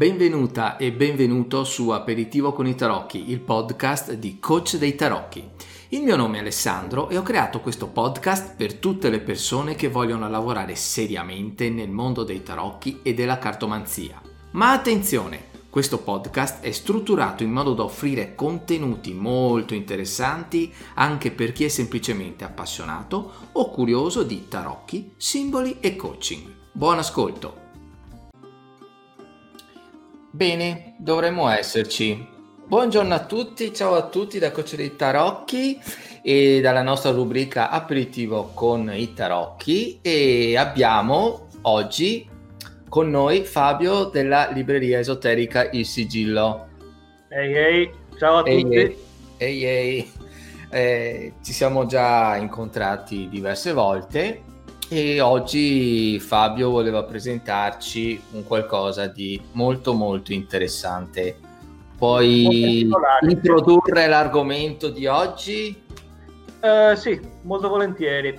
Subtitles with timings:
[0.00, 5.46] Benvenuta e benvenuto su Aperitivo con i Tarocchi, il podcast di Coach dei Tarocchi.
[5.90, 9.90] Il mio nome è Alessandro e ho creato questo podcast per tutte le persone che
[9.90, 14.22] vogliono lavorare seriamente nel mondo dei tarocchi e della cartomanzia.
[14.52, 21.52] Ma attenzione, questo podcast è strutturato in modo da offrire contenuti molto interessanti anche per
[21.52, 26.54] chi è semplicemente appassionato o curioso di tarocchi, simboli e coaching.
[26.72, 27.59] Buon ascolto!
[30.32, 32.24] Bene, dovremmo esserci.
[32.64, 35.76] Buongiorno a tutti, ciao a tutti da Coach dei Tarocchi
[36.22, 42.28] e dalla nostra rubrica Aperitivo con i Tarocchi e abbiamo oggi
[42.88, 46.68] con noi Fabio della libreria esoterica Il Sigillo.
[47.28, 48.96] Ehi ehi, ciao a ehi, tutti.
[49.36, 50.12] Ehi ehi.
[50.70, 54.42] Eh, ci siamo già incontrati diverse volte
[54.92, 61.38] e oggi Fabio voleva presentarci un qualcosa di molto molto interessante.
[61.96, 62.90] Puoi
[63.20, 65.80] introdurre l'argomento di oggi?
[66.60, 68.36] Uh, sì, molto volentieri.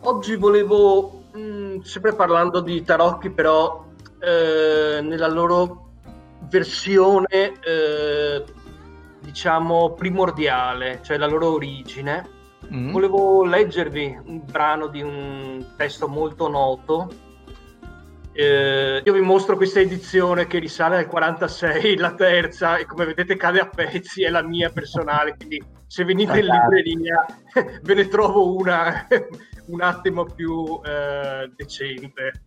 [0.00, 3.84] Oggi volevo, mh, mm, sempre parlando di tarocchi, però
[4.20, 5.90] eh, nella loro
[6.48, 8.42] versione, eh,
[9.20, 12.33] diciamo, primordiale, cioè la loro origine,
[12.74, 12.90] Mm.
[12.90, 17.08] Volevo leggervi un brano di un testo molto noto.
[18.32, 23.36] Eh, io vi mostro questa edizione che risale al 46, la terza, e come vedete
[23.36, 27.24] cade a pezzi, è la mia personale, quindi se venite in libreria
[27.82, 29.06] ve ne trovo una
[29.66, 32.42] un attimo più eh, decente.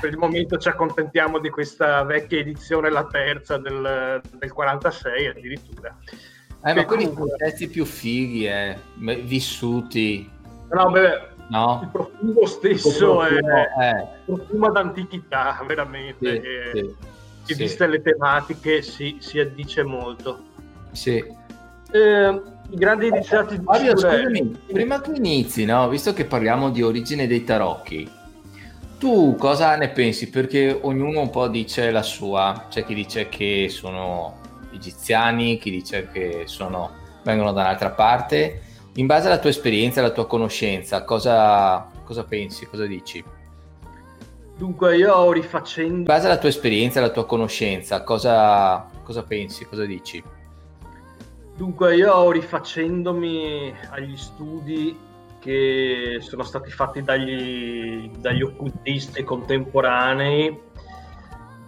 [0.00, 5.96] Per il momento ci accontentiamo di questa vecchia edizione, la terza del, del 46 addirittura.
[6.66, 8.76] Eh, ma quelli sono i pezzi più fighi, eh,
[9.22, 10.28] vissuti.
[10.68, 11.78] No, beh, no?
[11.84, 12.88] il profumo stesso
[13.22, 16.40] il profumo, è, è profumo d'antichità, veramente.
[16.40, 16.94] Sì, e,
[17.44, 17.62] sì, sì.
[17.62, 20.40] viste le tematiche si, si addice molto.
[20.90, 21.24] Sì.
[21.92, 25.88] Eh, I grandi iniziati di Mario, scusami, prima che inizi, no?
[25.88, 28.10] visto che parliamo di origine dei tarocchi,
[28.98, 30.30] tu cosa ne pensi?
[30.30, 34.44] Perché ognuno un po' dice la sua, c'è chi dice che sono
[34.76, 36.90] egiziani, chi dice che sono,
[37.24, 38.62] vengono da un'altra parte.
[38.94, 43.22] In base alla tua esperienza, alla tua conoscenza, cosa, cosa pensi, cosa dici?
[44.56, 45.96] Dunque, io rifacendo...
[45.96, 50.22] In base alla tua esperienza, alla tua conoscenza, cosa, cosa pensi, cosa dici?
[51.56, 54.98] Dunque, io rifacendomi agli studi
[55.38, 60.58] che sono stati fatti dagli, dagli occultisti contemporanei,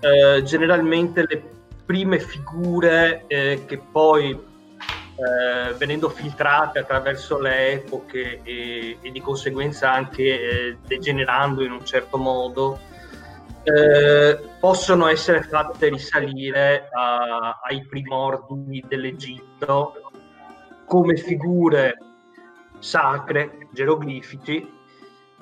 [0.00, 1.57] eh, generalmente le
[1.88, 9.90] prime figure eh, che poi eh, venendo filtrate attraverso le epoche e, e di conseguenza
[9.90, 12.78] anche eh, degenerando in un certo modo,
[13.62, 19.94] eh, possono essere fatte risalire a, ai primordi dell'Egitto
[20.84, 21.96] come figure
[22.80, 24.76] sacre, geroglifici,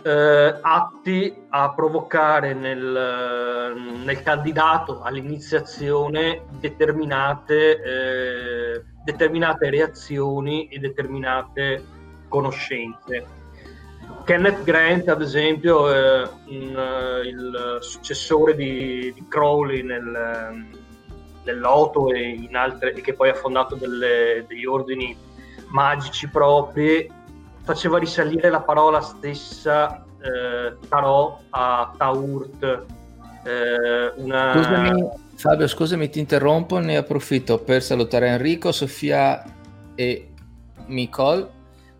[0.06, 3.74] eh, atti a provocare nel,
[4.04, 11.82] nel, candidato all'iniziazione determinate, eh, determinate reazioni e determinate
[12.28, 13.34] conoscenze.
[14.22, 20.66] Kenneth Grant, ad esempio, è un, uh, il successore di, di Crowley nel,
[21.42, 25.16] nell'Oto e, in altre, che poi ha fondato delle, degli ordini
[25.70, 27.10] magici propri,
[27.66, 32.84] faceva risalire la parola stessa eh, Tarot a Taurt.
[33.44, 34.52] Eh, una...
[34.54, 39.44] Scusami, Fabio, scusami, ti interrompo, ne approfitto per salutare Enrico, Sofia
[39.96, 40.30] e
[40.86, 41.54] Nicole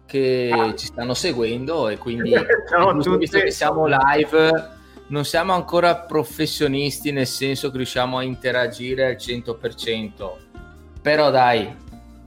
[0.07, 0.75] che ah.
[0.77, 2.31] ci stanno seguendo e quindi
[3.19, 4.75] visto che siamo live
[5.09, 10.31] non siamo ancora professionisti nel senso che riusciamo a interagire al 100%
[11.03, 11.75] però dai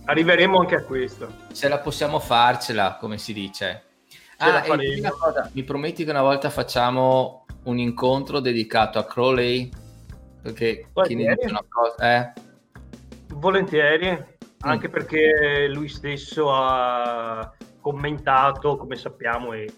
[0.09, 1.31] Arriveremo anche a questo.
[1.51, 3.83] Se la possiamo farcela, come si dice.
[4.37, 9.69] Ah, cosa, mi prometti che una volta facciamo un incontro dedicato a Crowley?
[10.41, 11.37] Perché chi ne
[11.67, 12.21] cosa...
[12.21, 12.33] Eh?
[13.35, 14.21] Volentieri, mm.
[14.61, 19.71] anche perché lui stesso ha commentato, come sappiamo, e,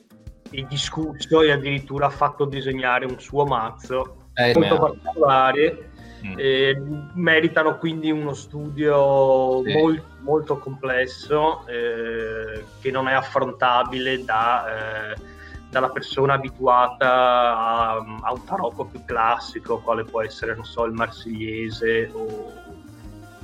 [0.50, 5.91] e discusso e addirittura ha fatto disegnare un suo mazzo eh, molto particolare
[6.26, 6.34] mm.
[6.38, 6.82] eh,
[7.14, 9.74] meritano quindi uno studio sì.
[9.74, 15.16] molto, molto complesso eh, che non è affrontabile da, eh,
[15.70, 17.92] dalla persona abituata a,
[18.22, 22.52] a, un tarocco più classico, quale può essere, non so, il marsigliese o,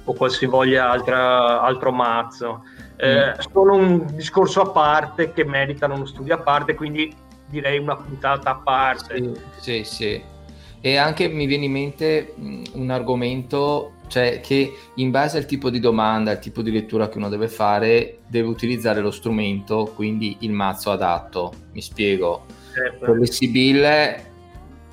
[0.03, 2.63] o qualsivoglia altra, altro mazzo.
[2.97, 3.39] Eh, mm.
[3.51, 7.15] Sono un discorso a parte che meritano uno studio a parte, quindi
[7.47, 9.17] direi una puntata a parte.
[9.57, 9.83] Sì, sì.
[9.83, 10.35] sì.
[10.79, 12.33] E anche mi viene in mente
[12.73, 17.17] un argomento, cioè che in base al tipo di domanda, al tipo di lettura che
[17.17, 21.53] uno deve fare, deve utilizzare lo strumento, quindi il mazzo adatto.
[21.73, 22.45] Mi spiego.
[22.73, 23.05] Certo.
[23.05, 24.25] Per le Sibille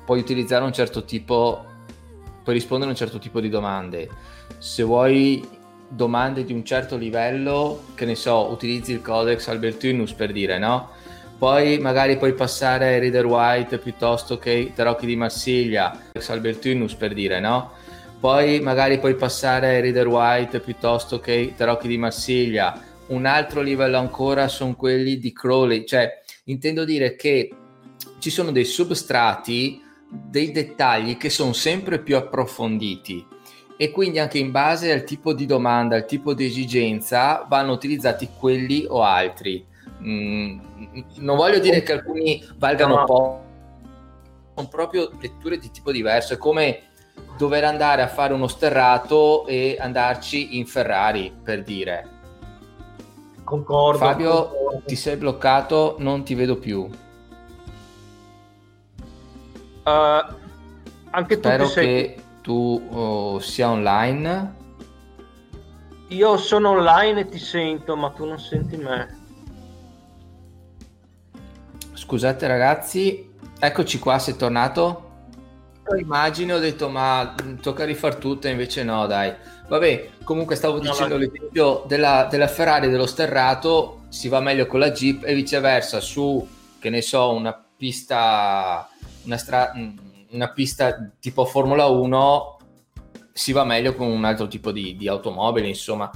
[0.05, 1.63] puoi utilizzare un certo tipo,
[2.43, 4.09] puoi rispondere a un certo tipo di domande.
[4.57, 5.47] Se vuoi
[5.87, 10.89] domande di un certo livello, che ne so, utilizzi il Codex Albertinus per dire, no?
[11.37, 17.71] Poi magari puoi passare Reader White piuttosto che Tarocchi di Marsiglia, Albertinus per dire, no?
[18.19, 22.81] Poi magari puoi passare Reader White piuttosto che Tarocchi di Marsiglia.
[23.07, 27.51] Un altro livello ancora sono quelli di Crowley, cioè intendo dire che
[28.19, 33.27] ci sono dei substrati, dei dettagli che sono sempre più approfonditi
[33.77, 38.29] e quindi anche in base al tipo di domanda, al tipo di esigenza vanno utilizzati
[38.39, 40.59] quelli o altri Mm,
[41.17, 43.05] non voglio dire che alcuni valgano no.
[43.05, 43.43] poco,
[44.55, 46.33] sono proprio letture di tipo diverso.
[46.33, 46.83] È come
[47.37, 52.09] dover andare a fare uno sterrato e andarci in Ferrari, per dire.
[53.43, 53.99] Concordo.
[53.99, 54.81] Fabio, concordo.
[54.85, 56.89] ti sei bloccato, non ti vedo più.
[59.83, 60.33] Uh,
[61.11, 61.85] anche tu Spero sei...
[61.85, 64.63] che tu oh, sia online.
[66.09, 69.23] Io sono online e ti sento, ma tu non senti me.
[72.05, 75.13] Scusate ragazzi, eccoci qua, sei tornato?
[75.97, 79.33] Immagine, ho detto ma tocca rifar tutto, invece no dai.
[79.67, 84.91] Vabbè, comunque stavo dicendo l'esempio della, della Ferrari dello sterrato, si va meglio con la
[84.91, 86.47] Jeep e viceversa su,
[86.77, 88.87] che ne so, una pista,
[89.23, 89.73] una, stra-
[90.29, 92.57] una pista tipo Formula 1
[93.33, 96.11] si va meglio con un altro tipo di, di automobile, insomma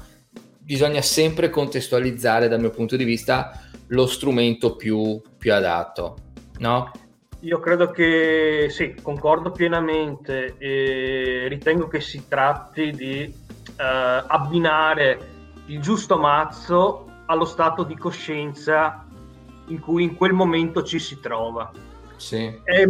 [0.69, 6.17] bisogna sempre contestualizzare dal mio punto di vista lo strumento più, più adatto,
[6.59, 6.91] no?
[7.39, 13.33] Io credo che sì, concordo pienamente e ritengo che si tratti di eh,
[13.77, 15.19] abbinare
[15.65, 19.07] il giusto mazzo allo stato di coscienza
[19.69, 21.71] in cui in quel momento ci si trova.
[22.17, 22.59] Sì.
[22.63, 22.83] È,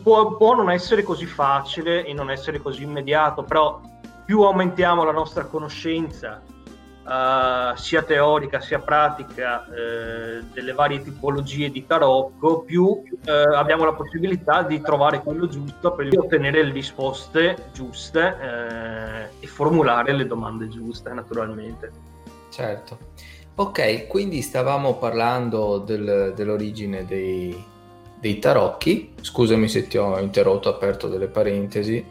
[0.00, 3.80] può, può non essere così facile e non essere così immediato, però
[4.24, 6.42] più aumentiamo la nostra conoscenza
[7.08, 13.04] uh, sia teorica sia pratica uh, delle varie tipologie di tarocco, più uh,
[13.54, 20.26] abbiamo la possibilità di trovare quello giusto per ottenere le risposte giuste e formulare le
[20.26, 21.90] domande giuste, naturalmente.
[22.50, 22.98] Certo.
[23.54, 27.64] Ok, quindi stavamo parlando del, dell'origine dei,
[28.20, 29.14] dei tarocchi.
[29.20, 32.04] Scusami se ti ho interrotto, ho aperto delle parentesi.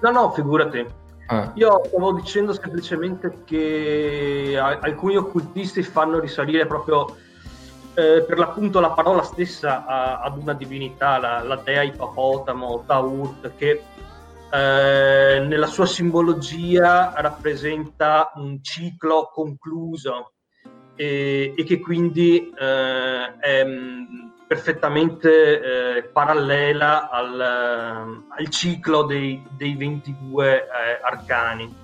[0.00, 1.04] No, no, figurati.
[1.26, 1.52] Ah.
[1.54, 7.16] Io stavo dicendo semplicemente che alcuni occultisti fanno risalire proprio
[7.94, 13.52] eh, per l'appunto la parola stessa a, ad una divinità, la, la dea ippopotamo, Taurt,
[13.56, 13.82] che
[14.52, 20.32] eh, nella sua simbologia rappresenta un ciclo concluso
[20.94, 23.64] e, e che quindi eh, è
[24.46, 30.66] perfettamente eh, parallela al, al, ciclo dei, dei 22 eh,
[31.02, 31.74] arcani.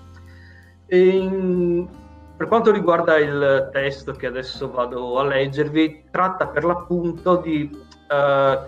[0.89, 1.89] In,
[2.37, 7.71] per quanto riguarda il testo che adesso vado a leggervi, tratta per l'appunto di
[8.09, 8.59] eh,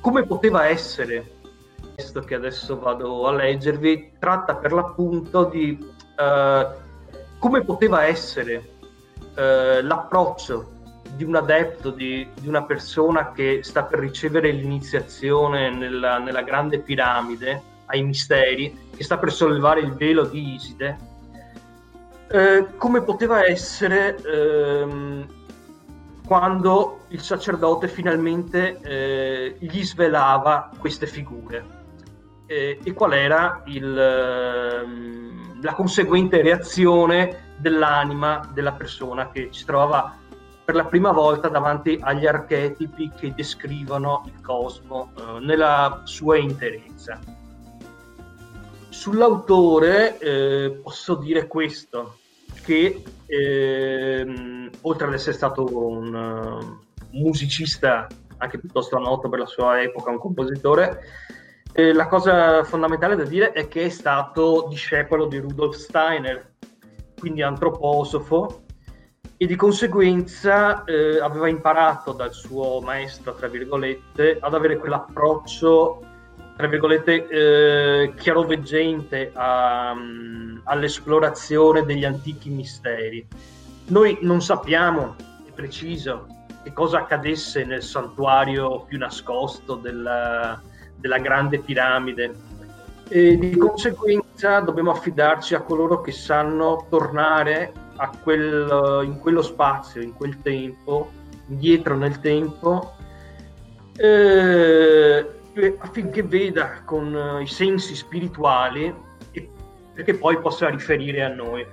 [0.00, 5.78] come poteva essere il testo che adesso vado a leggervi, tratta per l'appunto di
[6.18, 6.66] eh,
[7.38, 8.70] come poteva essere
[9.34, 10.71] eh, l'approccio
[11.14, 16.78] di un adepto, di, di, una persona che sta per ricevere l'iniziazione nella, nella, grande
[16.78, 20.98] piramide ai misteri, che sta per sollevare il velo di Iside,
[22.28, 25.26] eh, come poteva essere ehm,
[26.26, 31.80] quando il sacerdote finalmente eh, gli svelava queste figure?
[32.46, 40.16] Eh, e qual era il, ehm, la conseguente reazione dell'anima della persona che si trovava
[40.64, 47.18] per la prima volta davanti agli archetipi che descrivono il cosmo eh, nella sua interezza.
[48.88, 52.18] Sull'autore eh, posso dire questo,
[52.62, 58.06] che eh, oltre ad essere stato un uh, musicista
[58.38, 61.00] anche piuttosto noto per la sua epoca, un compositore,
[61.72, 66.54] eh, la cosa fondamentale da dire è che è stato discepolo di Rudolf Steiner,
[67.18, 68.61] quindi antroposofo,
[69.42, 76.00] e di conseguenza eh, aveva imparato dal suo maestro, tra virgolette, ad avere quell'approccio,
[76.56, 83.26] tra virgolette, eh, chiaroveggente a, um, all'esplorazione degli antichi misteri.
[83.88, 86.28] Noi non sappiamo, è preciso,
[86.62, 90.60] che cosa accadesse nel santuario più nascosto del,
[90.94, 92.32] della grande piramide.
[93.08, 97.81] E di conseguenza dobbiamo affidarci a coloro che sanno tornare
[98.22, 101.10] quel, in quello spazio, in quel tempo,
[101.48, 102.94] indietro nel tempo,
[103.96, 105.26] eh,
[105.78, 108.94] affinché veda con i sensi spirituali
[109.32, 109.50] e
[109.92, 111.66] perché poi possa riferire a noi.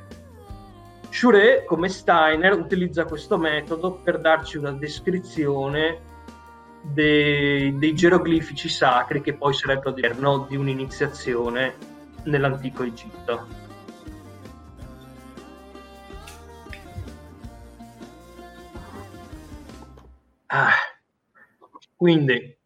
[1.10, 6.08] Shure, come Steiner, utilizza questo metodo per darci una descrizione
[6.82, 11.74] dei, dei geroglifici sacri che poi sarebbero di un'iniziazione
[12.24, 13.69] nell'antico Egitto.
[20.52, 20.74] Ah,
[21.96, 22.58] quindi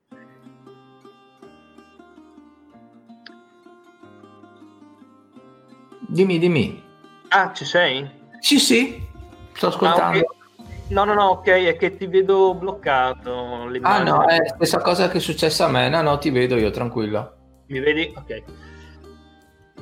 [6.07, 6.81] dimmi, dimmi.
[7.29, 8.09] Ah, ci sei?
[8.39, 9.05] Sì, sì,
[9.53, 10.19] sto ascoltando.
[10.19, 10.41] Ah, okay.
[10.89, 13.67] No, no, no, ok, è che ti vedo bloccato.
[13.81, 15.89] Ah, no, è la stessa cosa che è successa a me.
[15.89, 17.35] No, no, ti vedo io, tranquillo.
[17.67, 18.13] Mi vedi?
[18.15, 18.43] Ok.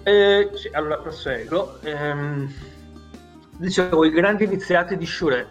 [0.04, 1.80] Eh, sì, allora proseguo.
[1.84, 2.52] Ehm,
[3.58, 5.48] dicevo, I grandi iniziati di Shure,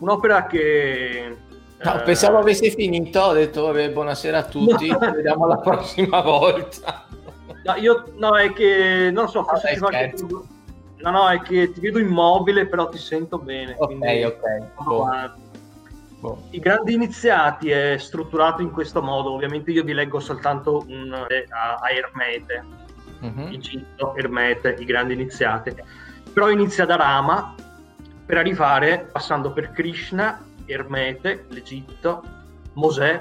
[0.00, 1.36] un'opera che...
[1.82, 2.02] No, eh...
[2.02, 4.98] pensavo avessi finito, ho detto vabbè, buonasera a tutti, no.
[5.00, 7.06] ci vediamo la prossima volta.
[7.64, 10.14] No, io, no, è che, non so, forse ci qualche...
[10.96, 13.74] No, no, è che ti vedo immobile, però ti sento bene.
[13.76, 14.82] Ok, ok.
[14.82, 15.06] Boh.
[16.20, 16.42] Boh.
[16.50, 19.32] I grandi iniziati è strutturato in questo modo.
[19.32, 22.64] Ovviamente io vi leggo soltanto un, a, a Ermete,
[23.22, 23.52] mm-hmm.
[23.52, 25.74] Egitto, Ermete, i grandi iniziati.
[26.32, 27.54] Però inizia da Rama
[28.24, 32.22] per arrivare passando per Krishna, Ermete, l'Egitto,
[32.74, 33.20] Mosè,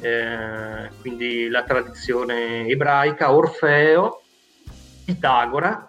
[0.00, 4.22] eh, quindi la tradizione ebraica, Orfeo,
[5.04, 5.88] Pitagora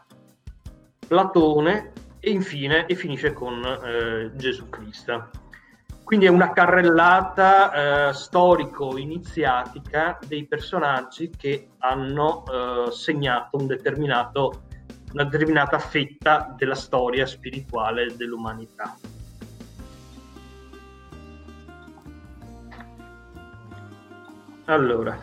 [1.10, 5.32] Platone e infine e finisce con eh, Gesù Cristo.
[6.04, 13.66] Quindi è una carrellata eh, storico-iniziatica dei personaggi che hanno eh, segnato un
[15.12, 18.96] una determinata fetta della storia spirituale dell'umanità.
[24.69, 25.17] Allora,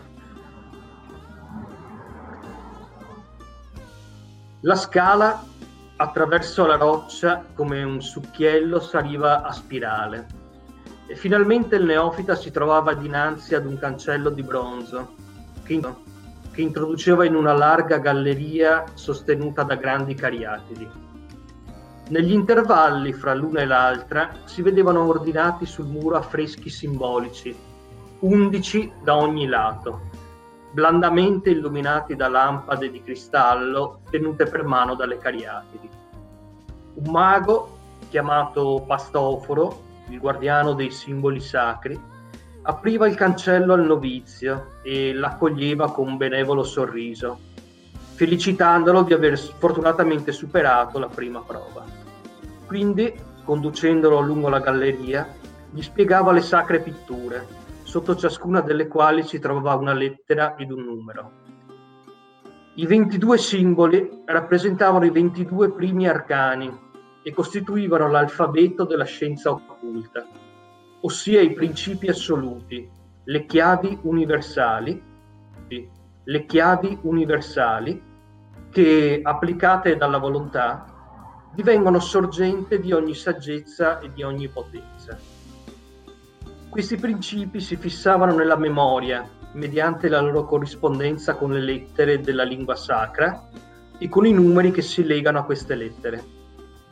[4.62, 5.44] la scala
[5.94, 10.26] attraverso la roccia come un succhiello saliva a spirale
[11.06, 15.14] e finalmente il neofita si trovava dinanzi ad un cancello di bronzo
[15.62, 15.80] che,
[16.56, 20.90] introduceva in una larga galleria sostenuta da grandi cariatidi.
[22.08, 27.65] Negli intervalli fra l'una e l'altra si vedevano ordinati sul muro affreschi simbolici,
[28.26, 30.00] undici da ogni lato,
[30.72, 35.88] blandamente illuminati da lampade di cristallo tenute per mano dalle cariatidi.
[36.94, 37.78] Un mago,
[38.08, 41.98] chiamato Pastoforo, il guardiano dei simboli sacri,
[42.62, 47.38] apriva il cancello al novizio e l'accoglieva con un benevolo sorriso,
[48.14, 51.84] felicitandolo di aver fortunatamente superato la prima prova.
[52.66, 53.14] Quindi,
[53.44, 55.28] conducendolo lungo la galleria,
[55.70, 60.82] gli spiegava le sacre pitture, sotto ciascuna delle quali si trovava una lettera ed un
[60.82, 61.32] numero.
[62.74, 66.84] I 22 simboli rappresentavano i 22 primi arcani
[67.22, 70.26] e costituivano l'alfabeto della scienza occulta,
[71.02, 72.90] ossia i principi assoluti,
[73.22, 75.00] le chiavi universali,
[76.24, 78.02] le chiavi universali
[78.68, 85.35] che, applicate dalla volontà, divengono sorgente di ogni saggezza e di ogni potenza.
[86.68, 92.74] Questi principi si fissavano nella memoria mediante la loro corrispondenza con le lettere della lingua
[92.74, 93.48] sacra
[93.98, 96.22] e con i numeri che si legano a queste lettere,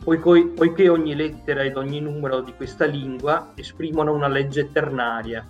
[0.02, 5.46] poiché, poiché ogni lettera ed ogni numero di questa lingua esprimono una legge ternaria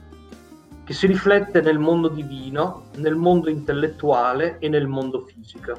[0.85, 5.73] che si riflette nel mondo divino, nel mondo intellettuale e nel mondo fisico.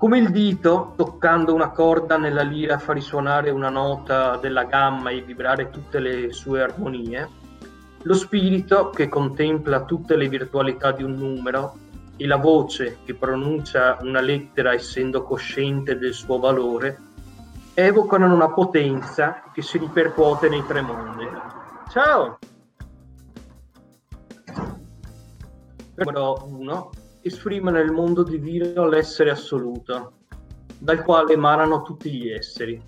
[0.00, 5.20] Come il dito, toccando una corda nella lira, fa risuonare una nota della gamma e
[5.20, 7.28] vibrare tutte le sue armonie,
[8.00, 11.76] lo spirito, che contempla tutte le virtualità di un numero,
[12.16, 16.98] e la voce, che pronuncia una lettera essendo cosciente del suo valore,
[17.74, 21.28] evocano una potenza che si ripercuote nei tre mondi.
[21.90, 22.38] Ciao!
[25.94, 26.90] Numero 1
[27.22, 30.12] esprime nel mondo divino l'essere assoluto,
[30.78, 32.80] dal quale emanano tutti gli esseri.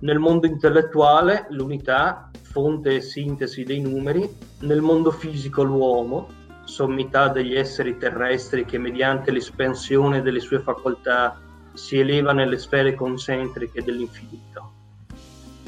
[0.00, 4.28] Nel mondo intellettuale l'unità, fonte e sintesi dei numeri,
[4.60, 6.28] nel mondo fisico l'uomo,
[6.64, 11.38] sommità degli esseri terrestri che mediante l'espansione delle sue facoltà
[11.74, 14.72] si eleva nelle sfere concentriche dell'infinito.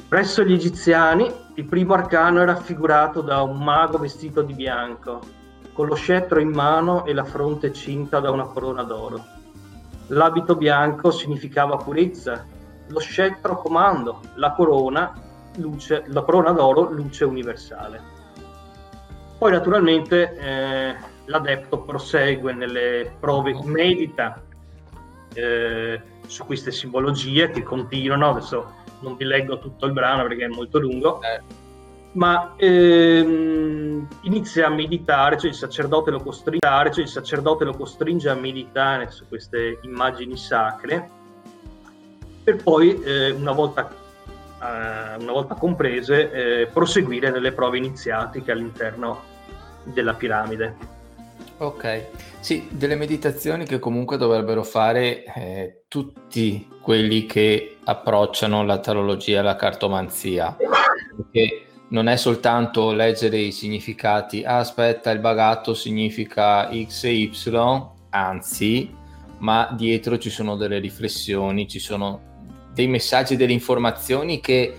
[0.09, 5.21] Presso gli egiziani il primo arcano è raffigurato da un mago vestito di bianco,
[5.73, 9.25] con lo scettro in mano e la fronte cinta da una corona d'oro.
[10.09, 12.47] L'abito bianco significava purezza,
[12.89, 15.13] lo scettro comando, la corona,
[15.57, 18.01] luce, la corona d'oro luce universale.
[19.39, 24.41] Poi naturalmente eh, l'adepto prosegue nelle prove, medita
[25.33, 30.49] eh, su queste simbologie che continuano, adesso non vi leggo tutto il brano perché è
[30.49, 31.61] molto lungo, eh
[32.13, 38.29] ma ehm, inizia a meditare, cioè il, sacerdote lo costringe, cioè il sacerdote lo costringe
[38.29, 41.09] a meditare su queste immagini sacre.
[42.45, 49.23] Per poi, eh, una, volta, eh, una, volta, comprese, eh, proseguire nelle prove iniziatiche all'interno
[49.85, 50.91] della piramide.
[51.59, 52.07] Ok,
[52.41, 59.43] sì, delle meditazioni che comunque dovrebbero fare eh, tutti quelli che approcciano la tarologia e
[59.43, 67.05] la cartomanzia, perché non è soltanto leggere i significati, ah, aspetta, il bagatto significa X
[67.05, 68.95] e Y, anzi,
[69.39, 72.31] ma dietro ci sono delle riflessioni, ci sono
[72.73, 74.75] dei messaggi, delle informazioni che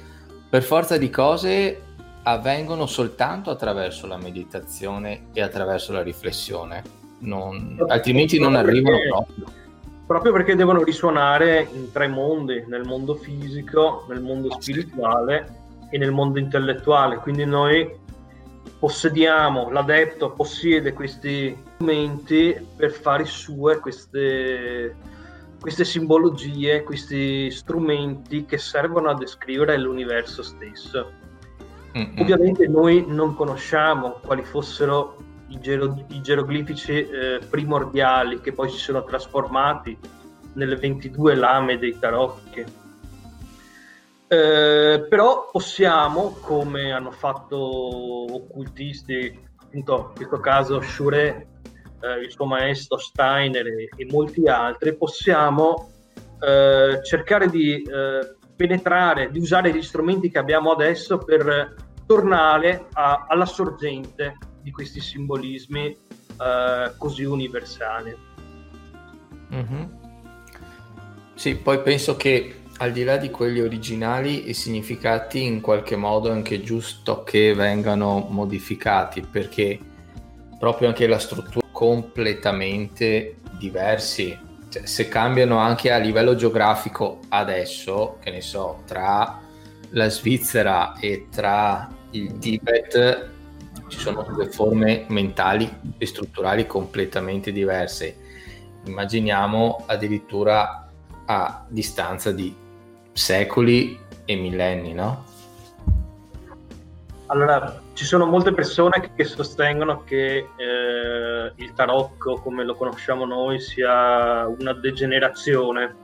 [0.49, 1.81] per forza di cose
[2.23, 6.81] avvengono soltanto attraverso la meditazione e attraverso la riflessione,
[7.19, 9.61] non, altrimenti non arrivano proprio.
[10.07, 15.61] Proprio perché devono risuonare in tre mondi, nel mondo fisico, nel mondo spirituale
[15.93, 17.17] e nel mondo intellettuale.
[17.17, 17.87] Quindi noi
[18.79, 24.95] possediamo, l'adepto possiede questi strumenti per fare sue queste,
[25.59, 31.11] queste simbologie, questi strumenti che servono a descrivere l'universo stesso.
[31.95, 32.17] Mm-hmm.
[32.17, 35.17] Ovviamente noi non conosciamo quali fossero
[35.49, 39.95] i, gero, i geroglifici eh, primordiali che poi si sono trasformati
[40.53, 42.81] nelle 22 lame dei tarocchi
[44.27, 51.47] eh, però possiamo, come hanno fatto occultisti, appunto in questo caso Shure,
[52.01, 55.91] eh, il suo maestro Steiner e, e molti altri, possiamo
[56.39, 63.25] eh, cercare di eh, penetrare, di usare gli strumenti che abbiamo adesso per tornare a,
[63.27, 68.15] alla sorgente di questi simbolismi eh, così universali.
[69.53, 69.83] Mm-hmm.
[71.35, 76.27] Sì, poi penso che al di là di quelli originali, i significati in qualche modo
[76.27, 79.79] è anche giusto che vengano modificati perché
[80.59, 84.37] proprio anche la struttura completamente diversi.
[84.67, 89.39] Cioè, se cambiano anche a livello geografico adesso, che ne so, tra
[89.91, 93.29] la Svizzera e tra il Tibet
[93.87, 98.17] ci sono due forme mentali e strutturali completamente diverse.
[98.87, 100.89] Immaginiamo addirittura
[101.25, 102.62] a distanza di
[103.13, 105.31] secoli e millenni, no?
[107.27, 113.59] Allora, ci sono molte persone che sostengono che eh, il tarocco, come lo conosciamo noi,
[113.59, 115.95] sia una degenerazione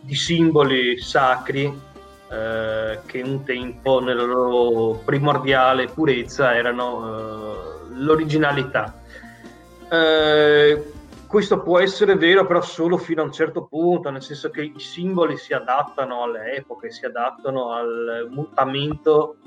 [0.00, 1.64] di simboli sacri
[2.30, 9.00] eh, che un tempo nella loro primordiale purezza erano eh, l'originalità.
[9.90, 10.92] Eh,
[11.34, 14.78] questo può essere vero però solo fino a un certo punto, nel senso che i
[14.78, 19.38] simboli si adattano alle epoche, si adattano al mutamento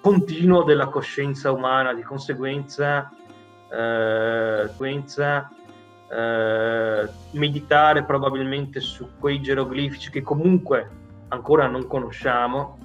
[0.00, 3.08] continuo della coscienza umana, di conseguenza,
[3.70, 5.48] eh, conseguenza
[6.10, 10.90] eh, meditare probabilmente su quei geroglifici che comunque
[11.28, 12.78] ancora non conosciamo,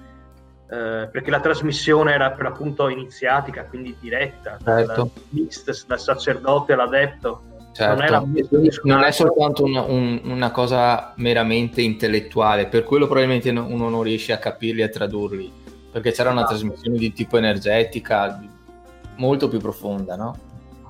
[0.70, 5.10] eh, perché la trasmissione era per appunto iniziatica, quindi diretta, certo.
[5.30, 5.50] dal,
[5.88, 7.47] dal sacerdote all'adepto
[7.78, 8.26] Certo.
[8.26, 8.44] Non, è
[8.86, 14.34] non, è soltanto una, un, una, cosa meramente intellettuale, per quello probabilmente uno non riesce
[14.34, 15.52] a capirli e a tradurli,
[15.92, 16.58] perché c'era una esatto.
[16.58, 18.42] trasmissione di tipo energetica
[19.18, 20.36] molto più profonda, no?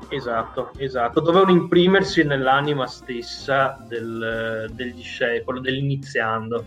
[0.08, 6.64] Esatto, esatto, dovevano imprimersi nell'anima stessa del, del discepolo, dell'iniziando.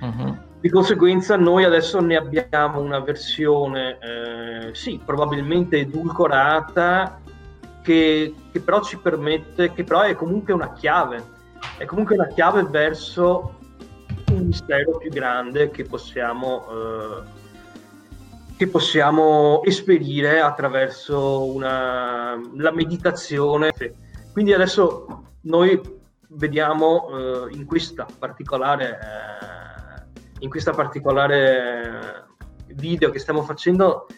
[0.00, 0.36] Uh-huh.
[0.60, 7.20] Di conseguenza noi adesso ne abbiamo una versione, eh, sì, probabilmente edulcorata,
[7.86, 11.22] che, che, però ci permette, che però è comunque una chiave,
[11.78, 13.58] è comunque una chiave verso
[14.32, 17.22] un mistero più grande che possiamo, eh,
[18.56, 23.72] che possiamo esperire attraverso una, la meditazione.
[24.32, 25.80] Quindi adesso noi
[26.30, 32.24] vediamo eh, in questa particolare, eh, in questa particolare
[32.74, 34.08] video che stiamo facendo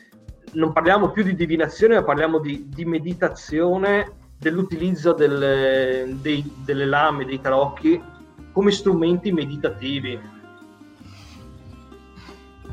[0.53, 7.25] non parliamo più di divinazione, ma parliamo di, di meditazione dell'utilizzo delle, dei, delle lame,
[7.25, 8.01] dei tarocchi
[8.53, 10.19] come strumenti meditativi,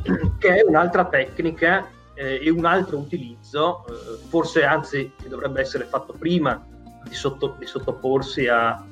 [0.39, 5.85] che è un'altra tecnica eh, e un altro utilizzo, eh, forse anzi che dovrebbe essere
[5.85, 6.65] fatto prima
[7.07, 8.83] di, sotto, di sottoporsi a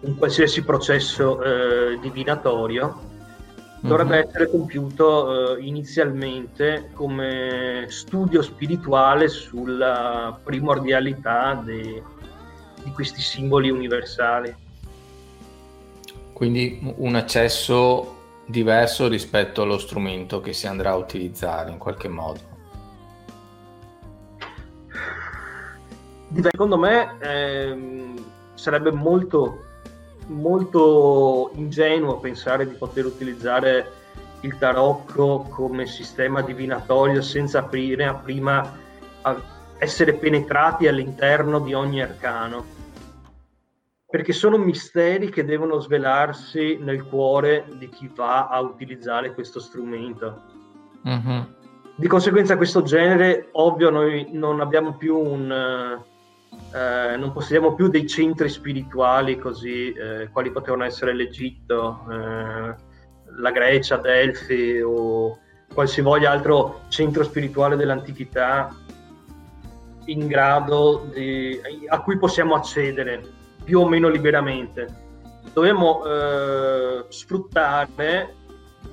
[0.00, 3.08] un qualsiasi processo eh, divinatorio,
[3.80, 4.28] dovrebbe mm-hmm.
[4.28, 12.02] essere compiuto eh, inizialmente come studio spirituale sulla primordialità de,
[12.82, 14.54] di questi simboli universali.
[16.32, 18.16] Quindi un accesso
[18.46, 22.48] diverso rispetto allo strumento che si andrà a utilizzare in qualche modo.
[26.40, 29.64] Secondo me ehm, sarebbe molto
[30.30, 33.98] molto ingenuo pensare di poter utilizzare
[34.40, 38.78] il tarocco come sistema divinatorio senza aprire prima
[39.22, 39.42] a
[39.78, 42.78] essere penetrati all'interno di ogni arcano
[44.10, 50.42] perché sono misteri che devono svelarsi nel cuore di chi va a utilizzare questo strumento.
[51.08, 51.40] Mm-hmm.
[51.94, 56.02] Di conseguenza questo genere, ovvio, noi non abbiamo più un,
[56.72, 62.74] eh, non possediamo più dei centri spirituali così, eh, quali potevano essere l'Egitto, eh,
[63.36, 65.38] la Grecia, Delfi o
[65.72, 68.74] qualsivoglia altro centro spirituale dell'antichità
[70.06, 73.20] in grado di, a cui possiamo accedere
[73.64, 75.08] più o meno liberamente.
[75.52, 78.34] Dobbiamo eh, sfruttare,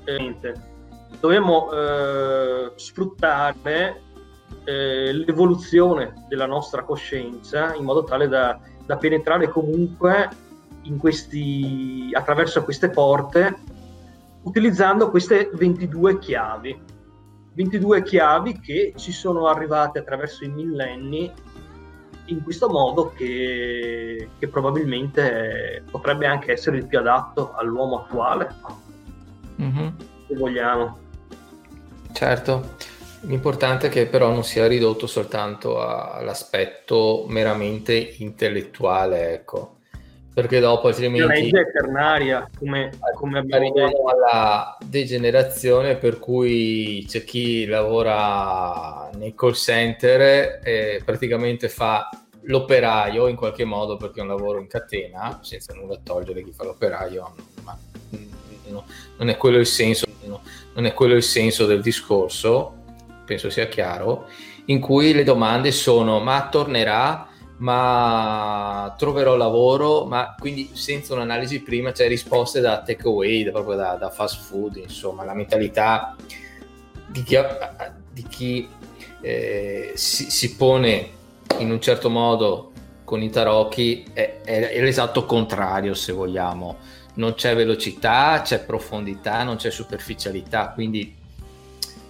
[0.03, 0.35] eh,
[1.19, 1.69] dobbiamo
[2.75, 4.01] sfruttare
[4.63, 10.29] eh, l'evoluzione della nostra coscienza in modo tale da, da penetrare comunque
[10.97, 13.57] questi, attraverso queste porte
[14.43, 16.79] utilizzando queste 22 chiavi.
[17.53, 21.31] 22 chiavi che ci sono arrivate attraverso i millenni
[22.25, 28.53] in questo modo che, che probabilmente potrebbe anche essere il più adatto all'uomo attuale,
[29.62, 29.88] mm-hmm.
[30.27, 30.97] se vogliamo.
[32.12, 32.75] Certo.
[33.21, 39.77] L'importante è che però non sia ridotto soltanto all'aspetto meramente intellettuale, ecco.
[40.34, 41.27] Perché dopo altrimenti...
[41.27, 44.06] La legge è ternaria, come, come abbiamo detto.
[44.06, 52.08] alla degenerazione per cui c'è chi lavora nei call center e praticamente fa
[52.41, 56.65] l'operaio in qualche modo perché è un lavoro in catena, senza nulla togliere chi fa
[56.65, 57.75] l'operaio, ma
[58.67, 58.86] no,
[59.17, 60.43] non è quello il senso, no,
[60.75, 62.76] non è quello il senso del discorso
[63.27, 64.27] penso sia chiaro,
[64.65, 71.91] in cui le domande sono ma tornerà, ma troverò lavoro, ma quindi senza un'analisi prima
[71.91, 76.15] c'è risposte da take away, da, proprio da, da fast food, insomma la mentalità
[77.07, 77.37] di chi,
[78.13, 78.69] di chi
[79.21, 81.09] eh, si, si, pone
[81.57, 82.71] in un certo modo
[83.03, 86.77] con i tarocchi è, è, è l'esatto contrario se vogliamo.
[87.15, 91.16] Non c'è velocità, c'è profondità, non c'è superficialità, quindi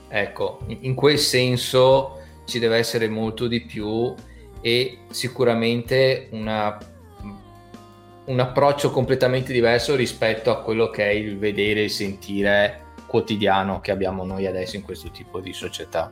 [0.09, 4.13] Ecco, in quel senso ci deve essere molto di più
[4.61, 6.77] e sicuramente una,
[8.25, 13.91] un approccio completamente diverso rispetto a quello che è il vedere e sentire quotidiano che
[13.91, 16.11] abbiamo noi adesso in questo tipo di società.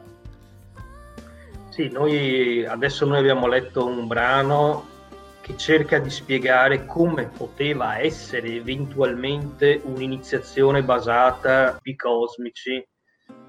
[1.70, 4.94] Sì, noi adesso noi abbiamo letto un brano
[5.42, 12.84] che cerca di spiegare come poteva essere eventualmente un'iniziazione basata sui cosmici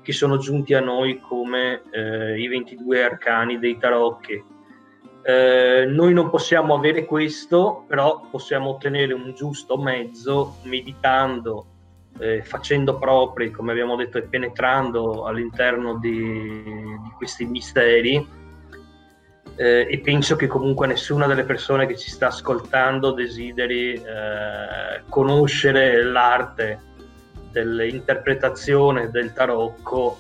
[0.07, 4.41] che sono giunti a noi come eh, i 22 arcani dei tarocchi.
[5.21, 11.67] Eh, noi non possiamo avere questo, però possiamo ottenere un giusto mezzo meditando,
[12.21, 18.45] eh, facendo propri, come abbiamo detto, e penetrando all'interno di, di questi misteri.
[19.57, 26.05] Eh, e penso che comunque nessuna delle persone che ci sta ascoltando desideri eh, conoscere
[26.05, 26.86] l'arte
[27.57, 30.19] dell'interpretazione del tarocco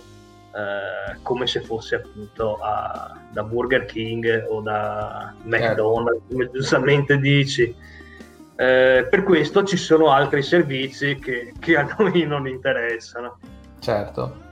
[0.54, 7.74] eh, come se fosse appunto a, da Burger King o da McDonald's, come giustamente dici.
[8.58, 13.38] Eh, per questo ci sono altri servizi che, che a noi non interessano.
[13.80, 14.44] Certo.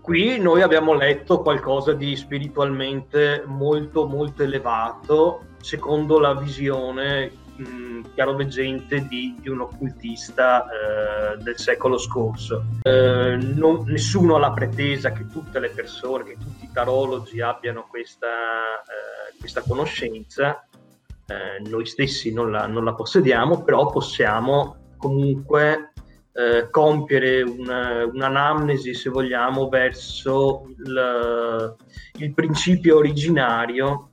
[0.00, 9.06] Qui noi abbiamo letto qualcosa di spiritualmente molto molto elevato secondo la visione mh, chiaroveggente
[9.06, 12.64] di, di, un occultista eh, del secolo scorso.
[12.82, 17.86] Eh, non, nessuno ha la pretesa che tutte le persone, che tutti i tarologi abbiano
[17.88, 20.66] questa, eh, questa conoscenza,
[21.26, 25.92] eh, noi stessi non la, non la, possediamo, però possiamo comunque
[26.32, 31.76] eh, compiere una, un'anamnesi, se vogliamo, verso il,
[32.18, 34.07] il principio originario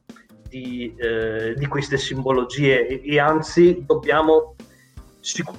[0.61, 4.55] di, eh, di queste simbologie e, e anzi dobbiamo
[5.19, 5.51] sic-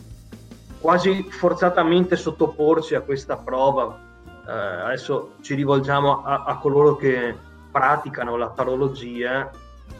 [0.80, 4.06] quasi forzatamente sottoporci a questa prova
[4.46, 7.35] eh, adesso ci rivolgiamo a, a coloro che
[7.70, 9.50] praticano la tarologia,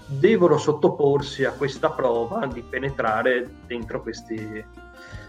[0.07, 4.65] devono sottoporsi a questa prova di penetrare dentro questi,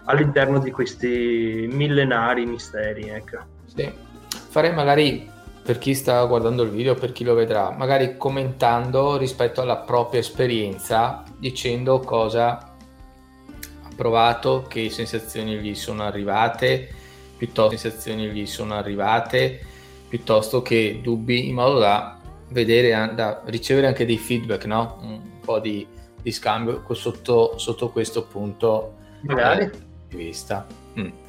[0.05, 3.09] all'interno di questi millenari misteri.
[3.09, 3.37] Ecco.
[3.65, 3.91] Sì.
[4.29, 5.29] Farei magari
[5.67, 10.21] per chi sta guardando il video, per chi lo vedrà, magari commentando rispetto alla propria
[10.21, 16.87] esperienza, dicendo cosa ha provato, che sensazioni gli sono arrivate,
[17.35, 19.59] piuttosto sensazioni gli sono arrivate,
[20.07, 22.17] piuttosto che dubbi, in modo da
[22.51, 24.99] vedere, da ricevere anche dei feedback, no?
[25.01, 25.85] un po' di,
[26.21, 28.93] di scambio sotto, sotto, questo punto
[30.07, 30.65] di vista.
[30.97, 31.26] Mm.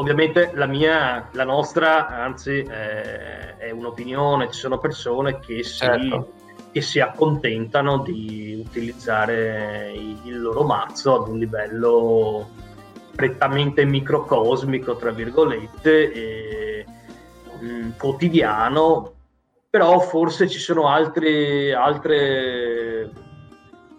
[0.00, 6.32] Ovviamente la mia, la nostra, anzi, è, è un'opinione, ci sono persone che si, certo.
[6.72, 12.48] che si accontentano di utilizzare il loro mazzo ad un livello
[13.14, 16.86] prettamente microcosmico, tra virgolette, e,
[17.58, 19.12] mh, mm, quotidiano,
[19.68, 23.12] però forse ci sono altre, altre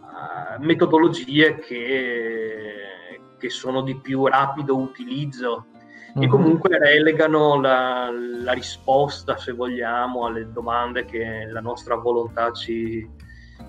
[0.02, 5.68] uh, metodologie che, che sono di più rapido utilizzo
[6.12, 6.24] mm-hmm.
[6.24, 13.08] e comunque relegano la, la, risposta, se vogliamo, alle domande che la nostra volontà ci,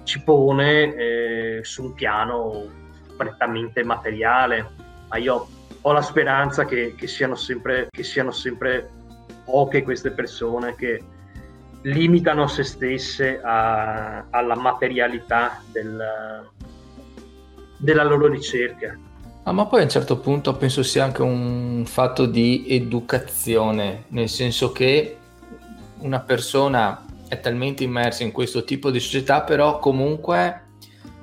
[0.05, 2.65] ci pone eh, su un piano
[3.17, 4.71] prettamente materiale.
[5.09, 5.47] Ma io
[5.81, 8.89] ho la speranza che, che, siano, sempre, che siano sempre
[9.45, 11.03] poche queste persone che
[11.83, 16.49] limitano se stesse a, alla materialità del,
[17.77, 18.97] della loro ricerca.
[19.45, 24.29] Ah, ma poi a un certo punto penso sia anche un fatto di educazione, nel
[24.29, 25.17] senso che
[25.99, 30.67] una persona è talmente immersa in questo tipo di società, però comunque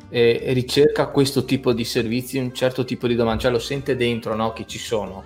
[0.09, 4.35] eh, ricerca questo tipo di servizi, un certo tipo di domanda, cioè lo sente dentro
[4.35, 4.51] no?
[4.51, 5.23] che ci sono.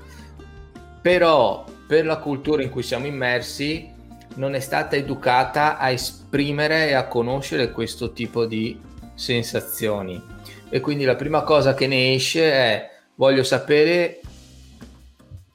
[1.02, 3.92] Però per la cultura in cui siamo immersi
[4.36, 8.80] non è stata educata a esprimere e a conoscere questo tipo di
[9.16, 10.33] sensazioni
[10.74, 14.22] e quindi la prima cosa che ne esce è voglio sapere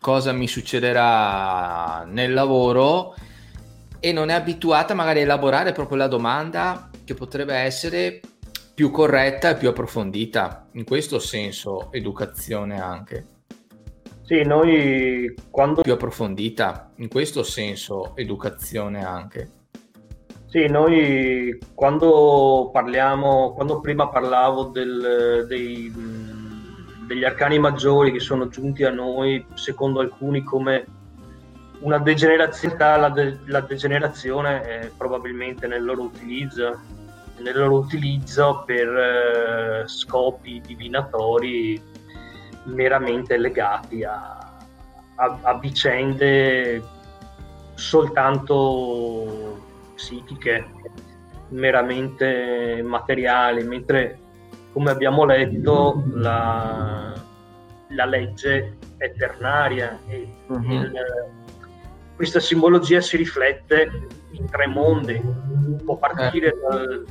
[0.00, 3.16] cosa mi succederà nel lavoro
[3.98, 8.20] e non è abituata magari a elaborare proprio la domanda che potrebbe essere
[8.72, 10.68] più corretta e più approfondita.
[10.74, 13.26] In questo senso, educazione anche.
[14.22, 15.83] Sì, noi quando...
[15.83, 19.50] Più approfondita, in questo senso, educazione anche.
[20.48, 25.92] Sì, noi quando parliamo, quando prima parlavo del, dei,
[27.06, 30.87] degli arcani maggiori che sono giunti a noi, secondo alcuni, come
[31.80, 36.80] una degenerazione, la, de, la degenerazione è probabilmente nel loro utilizzo,
[37.40, 41.78] nel loro utilizzo per eh, scopi divinatori
[42.64, 44.38] meramente legati a,
[45.14, 46.82] a, a vicende
[47.74, 49.66] soltanto
[49.98, 50.64] psichiche,
[51.48, 54.18] meramente materiali, mentre
[54.72, 57.12] come abbiamo letto la,
[57.88, 60.72] la legge è ternaria e uh-huh.
[60.72, 60.92] il,
[62.14, 63.90] questa simbologia si riflette
[64.30, 65.20] in tre mondi,
[65.84, 66.58] può partire eh.
[66.68, 67.04] dal,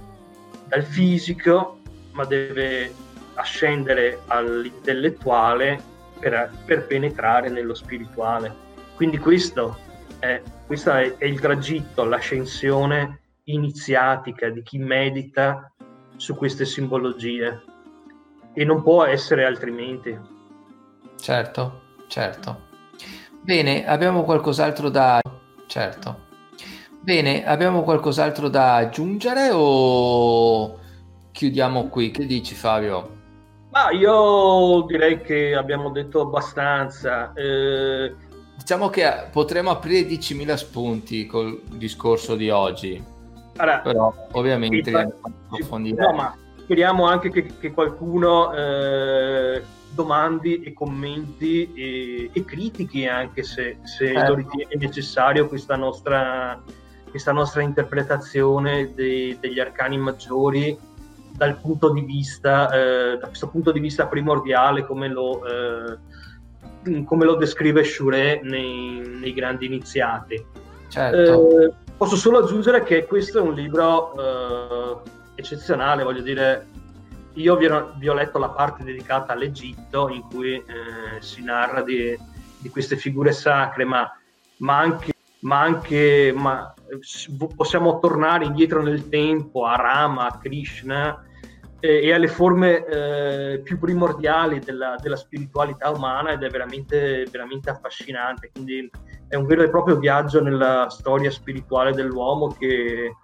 [0.67, 1.79] dal fisico
[2.13, 2.91] ma deve
[3.35, 5.79] ascendere all'intellettuale
[6.19, 8.65] per, per, penetrare nello spirituale.
[8.95, 9.77] Quindi questo
[10.19, 15.71] è, questo è, è il tragitto, l'ascensione iniziatica di chi medita
[16.15, 17.63] su queste simbologie
[18.53, 20.17] e non può essere altrimenti.
[21.19, 22.65] Certo, certo.
[23.41, 25.21] Bene, abbiamo qualcos'altro da...
[25.67, 26.25] Certo.
[26.99, 30.79] Bene, abbiamo qualcos'altro da aggiungere o
[31.31, 32.11] chiudiamo qui?
[32.11, 33.15] Che dici Fabio?
[33.69, 37.31] Ma io direi che abbiamo detto abbastanza.
[37.33, 38.25] Eh
[38.57, 43.01] diciamo che potremmo aprire 10.000 spunti col discorso di oggi.
[43.57, 46.01] Allora, però ovviamente approfondire.
[46.01, 49.61] No, ma speriamo anche che, che qualcuno eh,
[49.93, 54.29] domandi e commenti e, e critichi anche se, se certo.
[54.29, 56.61] lo ritiene necessario questa nostra,
[57.09, 60.77] questa nostra interpretazione dei, degli arcani maggiori
[61.31, 65.97] dal punto di vista, eh, da questo punto di vista primordiale come lo, eh,
[67.05, 70.43] come lo descrive Shure nei, nei grandi iniziati.
[70.89, 71.61] Certo.
[71.61, 74.97] Eh, posso solo aggiungere che questo è un libro eh,
[75.35, 76.67] eccezionale, voglio dire,
[77.33, 80.63] io vi ho, vi ho, letto la parte dedicata all'Egitto in cui eh,
[81.19, 82.17] si narra di,
[82.57, 84.09] di, queste figure sacre, ma,
[84.57, 86.73] ma anche, ma anche ma
[87.55, 91.23] possiamo tornare indietro nel tempo a Rama, a Krishna,
[91.79, 98.49] e, alle forme eh, più primordiali della, della, spiritualità umana ed è veramente, veramente affascinante.
[98.51, 98.89] Quindi
[99.27, 103.15] è un vero e proprio viaggio nella storia spirituale dell'uomo che,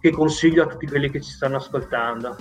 [0.00, 2.36] che consiglio a tutti quelli che ci stanno ascoltando.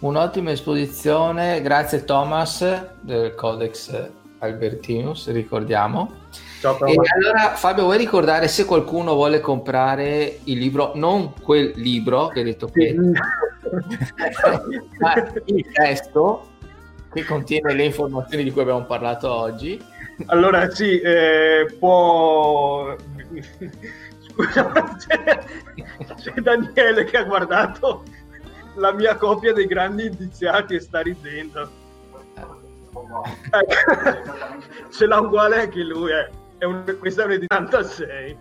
[0.00, 6.18] Un'ottima esposizione, grazie Thomas del Codex Albertinus, ricordiamo.
[6.60, 12.28] Ciao, e allora Fabio, vuoi ricordare se qualcuno vuole comprare il libro, non quel libro
[12.28, 12.94] che hai detto che,
[14.98, 16.48] ma il testo
[17.12, 19.82] che contiene le informazioni di cui abbiamo parlato oggi.
[20.26, 22.94] Allora sì, eh, può...
[24.20, 25.44] Scusa, c'è,
[26.14, 28.04] c'è Daniele che ha guardato
[28.76, 31.78] la mia copia dei grandi indiziati e sta ridendo.
[33.50, 36.30] Ecco, ce l'ha uguale anche lui, eh.
[36.58, 38.36] è un, questa è un 86.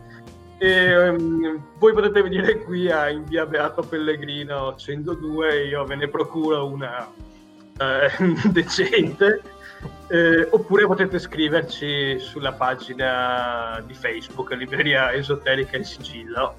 [0.62, 6.10] E, um, voi potete venire qui a, in via Beato Pellegrino 102 io ve ne
[6.10, 7.10] procuro una
[7.78, 8.10] eh,
[8.52, 9.42] decente
[10.10, 16.56] eh, oppure potete scriverci sulla pagina di Facebook Libreria Esoterica in Sigillo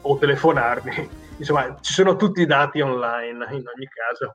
[0.00, 4.34] o telefonarmi insomma ci sono tutti i dati online in ogni caso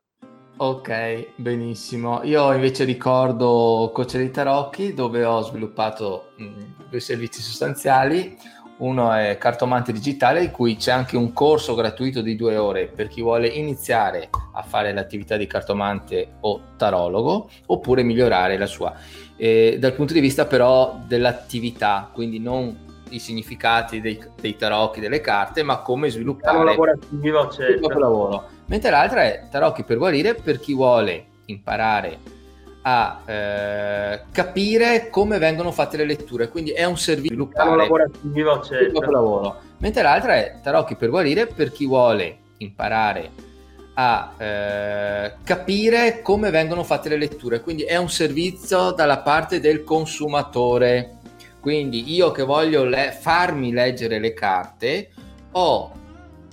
[0.64, 2.22] Ok, benissimo.
[2.22, 8.38] Io invece ricordo Coach dei Tarocchi dove ho sviluppato mh, due servizi sostanziali.
[8.82, 13.08] Uno è cartomante digitale, in cui c'è anche un corso gratuito di due ore per
[13.08, 18.94] chi vuole iniziare a fare l'attività di cartomante o tarologo, oppure migliorare la sua.
[19.36, 25.22] Eh, dal punto di vista però dell'attività, quindi non i significati dei, dei tarocchi, delle
[25.22, 27.88] carte, ma come sviluppare il lavorativo, certo.
[27.90, 32.40] il lavoro mentre l'altra è tarocchi per guarire per chi vuole imparare
[32.84, 39.12] a eh, capire come vengono fatte le letture, quindi è un servizio sviluppare lavorativo, certo.
[39.12, 39.60] lavoro.
[39.78, 43.50] Mentre l'altra è tarocchi per guarire per chi vuole imparare
[43.94, 49.84] a eh, capire come vengono fatte le letture, quindi è un servizio dalla parte del
[49.84, 51.18] consumatore.
[51.60, 55.10] Quindi io che voglio le- farmi leggere le carte
[55.52, 55.92] ho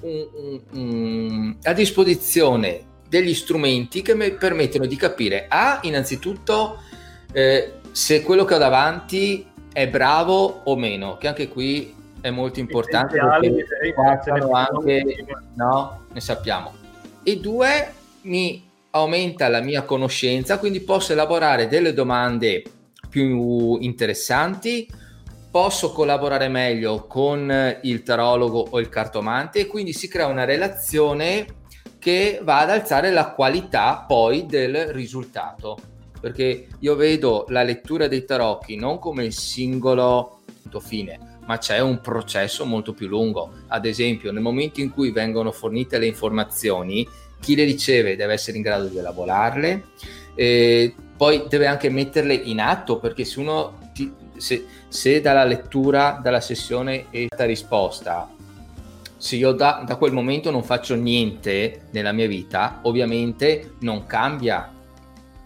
[0.02, 6.82] un, un, a disposizione degli strumenti che mi permettono di capire, a innanzitutto
[7.32, 12.60] eh, se quello che ho davanti è bravo o meno, che anche qui è molto
[12.60, 13.64] importante anche,
[15.54, 16.74] no, ne sappiamo.
[17.22, 17.92] E due,
[18.22, 22.62] mi aumenta la mia conoscenza, quindi posso elaborare delle domande
[23.08, 24.88] più interessanti,
[25.50, 31.46] posso collaborare meglio con il tarologo o il cartomante e quindi si crea una relazione
[31.98, 35.76] che va ad alzare la qualità poi del risultato.
[36.20, 40.40] Perché io vedo la lettura dei tarocchi non come il singolo
[40.80, 43.50] fine ma c'è un processo molto più lungo.
[43.68, 47.08] Ad esempio nel momento in cui vengono fornite le informazioni
[47.40, 49.84] chi le riceve deve essere in grado di elaborarle
[50.34, 56.20] e poi deve anche metterle in atto perché se uno ti, se, se, dalla lettura,
[56.22, 58.30] dalla sessione e da risposta,
[59.18, 64.72] se io da, da, quel momento non faccio niente nella mia vita, ovviamente non cambia.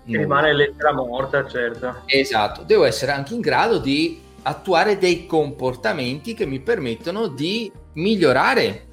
[0.05, 0.21] Nulla.
[0.21, 2.03] Rimane lettera morta, certo.
[2.07, 8.87] Esatto, devo essere anche in grado di attuare dei comportamenti che mi permettono di migliorare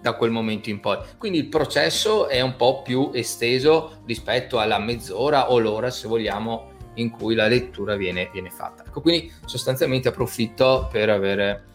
[0.00, 0.98] da quel momento in poi.
[1.16, 6.72] Quindi il processo è un po' più esteso rispetto alla mezz'ora o l'ora, se vogliamo,
[6.94, 8.84] in cui la lettura viene, viene fatta.
[8.84, 11.72] Ecco, quindi sostanzialmente approfitto per aver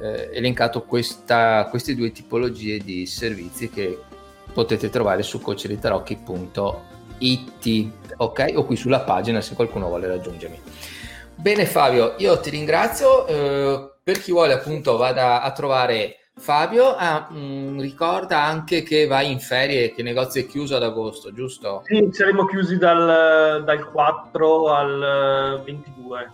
[0.00, 3.98] eh, elencato questa, queste due tipologie di servizi che
[4.52, 8.52] potete trovare su coacheritarocchi.it, ok?
[8.54, 10.60] O qui sulla pagina se qualcuno vuole raggiungermi.
[11.34, 13.26] Bene Fabio, io ti ringrazio.
[13.26, 19.06] Eh, per chi vuole appunto vada a trovare Fabio ah, mh, mm, ricorda anche che
[19.06, 21.82] vai in ferie, che il negozio è chiuso ad agosto, giusto?
[21.84, 26.32] Sì, saremo chiusi dal, dal 4 al 22.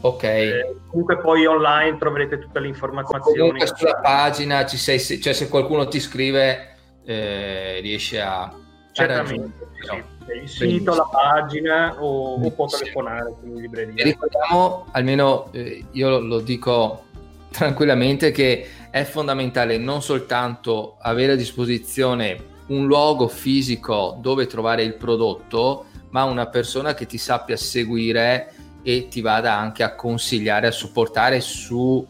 [0.00, 0.22] Ok.
[0.22, 3.22] Eh, comunque poi online troverete tutte le informazioni.
[3.22, 8.52] Comunque sulla pagina ci sei, cioè se qualcuno ti scrive eh, riesce a...
[8.92, 10.42] Certamente, sì.
[10.42, 14.04] il sito, la pagina o, o può telefonare in libreria.
[14.04, 17.06] ricordiamo, almeno eh, io lo dico
[17.50, 24.94] tranquillamente che è fondamentale non soltanto avere a disposizione un luogo fisico dove trovare il
[24.94, 28.52] prodotto, ma una persona che ti sappia seguire
[28.84, 32.06] e ti vada anche a consigliare, a supportare su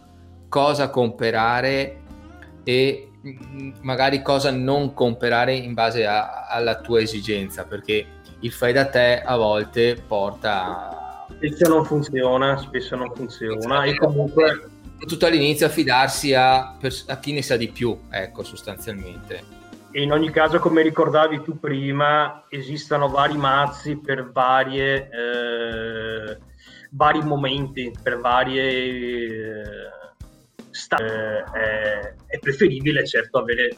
[0.48, 2.02] cosa comprare
[2.62, 8.06] e mm, magari cosa non comprare in base a, alla tua esigenza, perché
[8.40, 11.26] il fai da te a volte porta a...
[11.36, 14.72] Spesso non funziona, spesso non funziona e comunque
[15.04, 19.62] soprattutto all'inizio affidarsi a, a, chi ne sa di più, ecco, sostanzialmente.
[19.92, 26.38] in ogni caso, come ricordavi tu prima, esistono vari mazzi per varie, eh,
[26.94, 29.62] vari momenti, per varie eh,
[30.70, 33.76] sta- eh, è, è, preferibile certo avere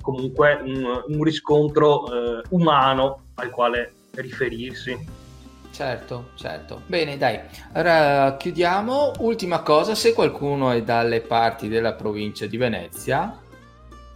[0.00, 5.24] comunque un, un riscontro eh, umano al quale riferirsi.
[5.70, 6.82] Certo, certo.
[6.86, 7.38] Bene, dai.
[7.72, 9.12] Allora chiudiamo.
[9.18, 13.38] Ultima cosa, se qualcuno è dalle parti della provincia di Venezia,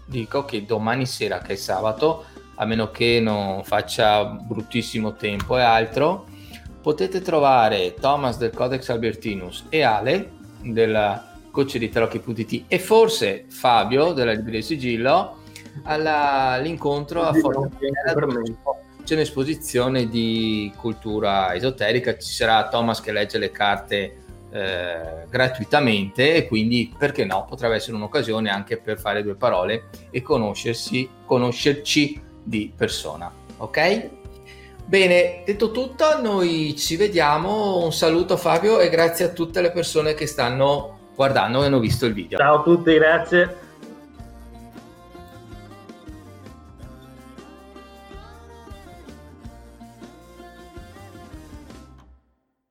[0.07, 2.24] dico che domani sera, che è sabato,
[2.55, 6.26] a meno che non faccia bruttissimo tempo e altro,
[6.81, 10.31] potete trovare Thomas del Codex Albertinus e Ale
[10.62, 15.39] della coach di Tarocchi.it e forse Fabio della Libreria Sigillo
[15.85, 18.14] alla, all'incontro a Fortaleza
[19.03, 24.18] c'è un'esposizione di cultura esoterica, ci sarà Thomas che legge le carte
[24.51, 30.22] eh, gratuitamente e quindi perché no potrebbe essere un'occasione anche per fare due parole e
[30.22, 34.11] conoscersi conoscerci di persona ok
[34.91, 37.84] bene detto tutto noi ci vediamo.
[37.84, 42.07] Un saluto Fabio e grazie a tutte le persone che stanno guardando e hanno visto
[42.07, 42.38] il video.
[42.38, 43.68] Ciao a tutti grazie